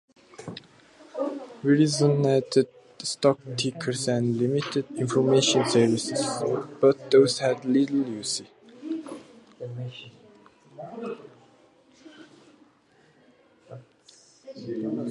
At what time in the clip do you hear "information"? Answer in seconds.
4.97-5.63